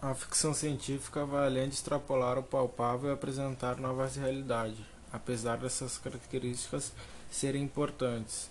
[0.00, 4.78] A ficção científica vai além de extrapolar o palpável e apresentar novas realidades,
[5.10, 6.92] apesar dessas características
[7.30, 8.50] serem importantes.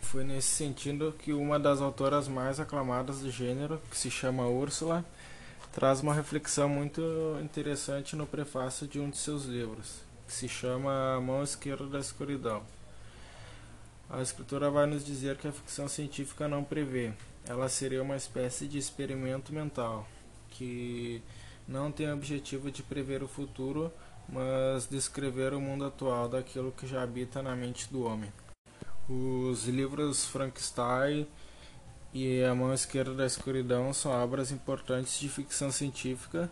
[0.00, 5.04] Foi nesse sentido que uma das autoras mais aclamadas do gênero, que se chama Úrsula,
[5.72, 7.02] traz uma reflexão muito
[7.42, 9.96] interessante no prefácio de um de seus livros,
[10.28, 12.62] que se chama A Mão Esquerda da Escuridão.
[14.08, 17.12] A escritora vai nos dizer que a ficção científica não prevê,
[17.46, 20.06] ela seria uma espécie de experimento mental
[20.50, 21.22] que
[21.66, 23.92] não tem o objetivo de prever o futuro,
[24.28, 28.32] mas descrever o mundo atual daquilo que já habita na mente do homem.
[29.08, 31.26] Os livros Frankenstein
[32.14, 36.50] e A Mão Esquerda da Escuridão são obras importantes de ficção científica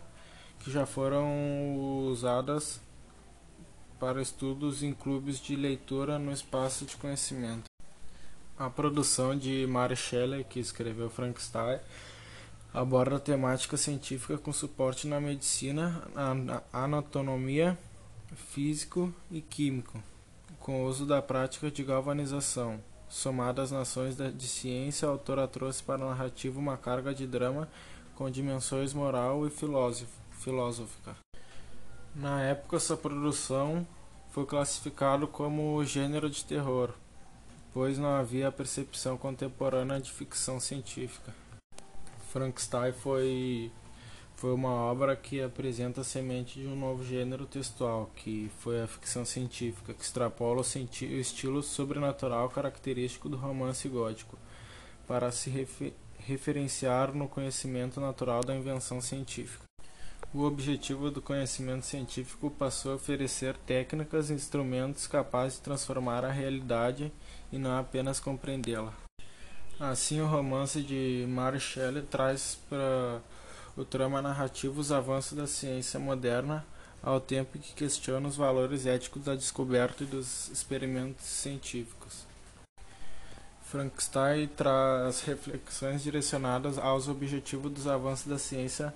[0.59, 1.75] que já foram
[2.07, 2.81] usadas
[3.99, 7.70] para estudos em clubes de leitura no espaço de conhecimento.
[8.61, 11.79] A produção de Mary Shelley, que escreveu Frankenstein,
[12.71, 17.75] aborda temática científica com suporte na medicina, na anatomia,
[18.51, 19.99] físico e químico,
[20.59, 22.79] com o uso da prática de galvanização.
[23.09, 27.67] Somada às nações de ciência, a autora trouxe para a narrativa uma carga de drama
[28.13, 31.15] com dimensões moral e filosófica.
[32.15, 33.87] Na época, essa produção
[34.29, 36.91] foi classificado como gênero de terror,
[37.73, 41.33] pois não havia a percepção contemporânea de ficção científica.
[42.31, 43.71] Frankenstein foi
[44.41, 48.87] foi uma obra que apresenta a semente de um novo gênero textual, que foi a
[48.87, 54.35] ficção científica, que extrapola o, o estilo sobrenatural característico do romance gótico,
[55.07, 59.70] para se refer referenciar no conhecimento natural da invenção científica.
[60.33, 66.31] O objetivo do conhecimento científico passou a oferecer técnicas e instrumentos capazes de transformar a
[66.31, 67.11] realidade
[67.51, 68.93] e não apenas compreendê-la.
[69.77, 73.21] Assim, o romance de Mary Shelley traz para
[73.75, 76.65] o trama narrativo os avanços da ciência moderna,
[77.03, 82.25] ao tempo que questiona os valores éticos da descoberta e dos experimentos científicos.
[83.63, 88.93] Frankenstein traz reflexões direcionadas aos objetivos dos avanços da ciência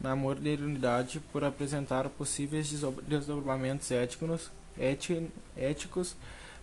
[0.00, 2.70] na modernidade por apresentar possíveis
[3.06, 4.50] desdobramentos éticos,
[5.56, 6.14] éticos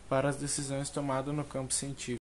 [0.08, 2.20] para as decisões tomadas no campo científico.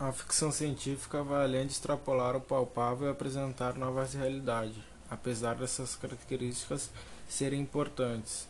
[0.00, 4.76] A ficção científica vai além de extrapolar o palpável e apresentar novas realidades,
[5.10, 6.90] apesar dessas características
[7.28, 8.46] serem importantes.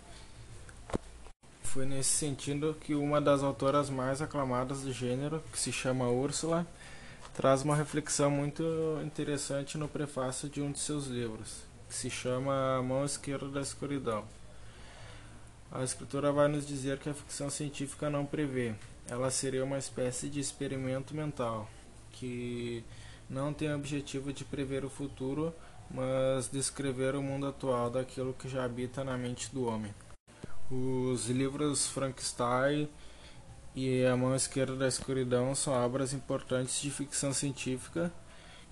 [1.63, 6.67] Foi nesse sentido que uma das autoras mais aclamadas do gênero, que se chama Úrsula,
[7.39, 8.65] traz uma reflexão muito
[9.01, 13.61] interessante no prefácio de um de seus livros, que se chama A Mão Esquerda da
[13.61, 14.25] Escuridão.
[15.71, 18.75] A escritora vai nos dizer que a ficção científica não prevê,
[19.07, 21.71] ela seria uma espécie de experimento mental
[22.11, 22.83] que
[23.31, 25.55] não tem o objetivo de prever o futuro,
[25.89, 29.95] mas descrever o mundo atual daquilo que já habita na mente do homem.
[30.69, 32.89] Os livros Frankenstein
[33.79, 38.13] e A Mão Esquerda da Escuridão são obras importantes de ficção científica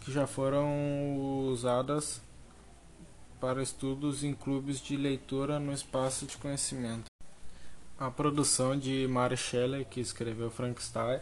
[0.01, 2.21] que já foram usadas
[3.41, 7.05] para estudos em clubes de leitura no espaço de conhecimento.
[7.97, 11.21] A produção de Mary Shelley, que escreveu Frankenstein,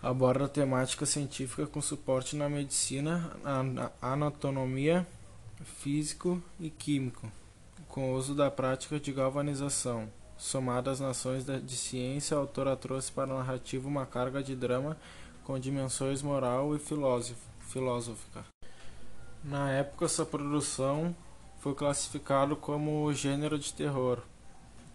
[0.00, 5.04] aborda temática científica com suporte na medicina, na anatomia,
[5.80, 7.30] físico e químico,
[7.88, 10.08] com uso da prática de galvanização.
[10.36, 14.96] Somada às nações de ciência, a autora trouxe para a narrativa uma carga de drama
[15.44, 18.44] com dimensões moral e filosófica.
[19.42, 21.14] Na época, essa produção
[21.60, 24.18] foi classificado como gênero de terror,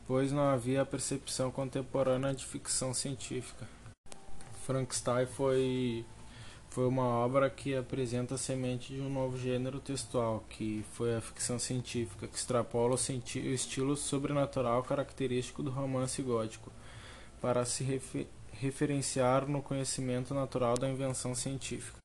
[0.08, 3.68] pois não havia a percepção contemporânea de ficção científica.
[4.66, 6.06] Frankenstein foi
[6.80, 11.20] foi uma obra que apresenta a semente de um novo gênero textual, que foi a
[11.20, 16.72] ficção científica, que extrapola o, o estilo sobrenatural característico do romance gótico,
[17.42, 21.98] para se refer referenciar no conhecimento natural da invenção científica.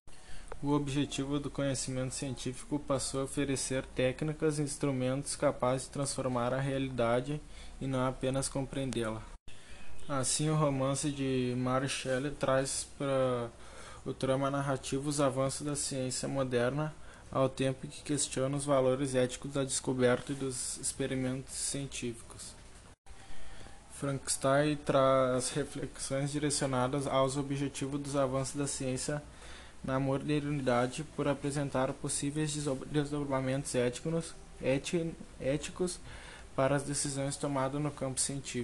[0.61, 6.61] O objetivo do conhecimento científico passou a oferecer técnicas e instrumentos capazes de transformar a
[6.61, 7.41] realidade
[7.81, 9.23] e não apenas compreendê-la.
[10.09, 13.50] Assim, o romance de Mary Shelley traz para
[14.05, 16.95] o trama narrativo os avanços da ciência moderna,
[17.31, 22.55] ao tempo que questiona os valores éticos da descoberta e dos experimentos científicos.
[23.93, 29.23] Frankenstein traz reflexões direcionadas aos objetivos dos avanços da ciência
[29.83, 32.53] na modernidade por apresentar possíveis
[32.87, 34.35] desdobramentos éticos,
[35.41, 35.99] éticos
[36.55, 38.53] para as decisões tomadas no campo científico.